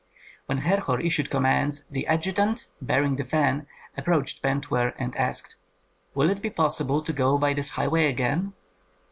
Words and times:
When 0.47 0.57
Herhor 0.57 0.99
issued 0.99 1.29
commands, 1.29 1.83
the 1.91 2.07
adjutant 2.07 2.65
bearing 2.81 3.17
the 3.17 3.23
fan 3.23 3.67
approached 3.95 4.41
Pentuer 4.41 4.95
and 4.97 5.15
asked, 5.15 5.57
"Will 6.15 6.31
it 6.31 6.41
be 6.41 6.49
possible 6.49 7.03
to 7.03 7.13
go 7.13 7.37
by 7.37 7.53
this 7.53 7.69
highway 7.69 8.07
again?" 8.07 8.53